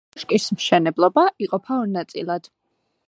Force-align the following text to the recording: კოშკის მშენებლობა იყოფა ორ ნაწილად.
კოშკის 0.13 0.47
მშენებლობა 0.55 1.25
იყოფა 1.49 1.77
ორ 1.83 1.93
ნაწილად. 1.99 2.51